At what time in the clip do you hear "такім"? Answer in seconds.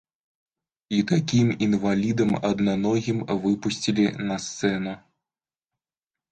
1.11-1.51